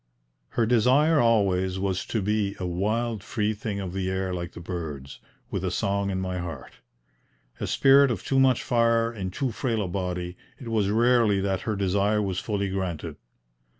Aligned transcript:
Her 0.57 0.65
desire, 0.65 1.19
always, 1.21 1.77
was 1.77 2.07
to 2.07 2.23
be 2.23 2.55
"a 2.59 2.65
wild 2.65 3.21
free 3.23 3.53
thing 3.53 3.79
of 3.79 3.93
the 3.93 4.09
air 4.09 4.33
like 4.33 4.53
the 4.53 4.59
birds, 4.59 5.19
with 5.51 5.63
a 5.63 5.69
song 5.69 6.09
in 6.09 6.19
my 6.19 6.39
heart." 6.39 6.73
A 7.59 7.67
spirit 7.67 8.09
of 8.09 8.23
too 8.23 8.39
much 8.39 8.63
fire 8.63 9.13
in 9.13 9.29
too 9.29 9.51
frail 9.51 9.83
a 9.83 9.87
body, 9.87 10.37
it 10.59 10.69
was 10.69 10.89
rarely 10.89 11.39
that 11.41 11.61
her 11.69 11.75
desire 11.75 12.19
was 12.19 12.39
fully 12.39 12.69
granted. 12.71 13.15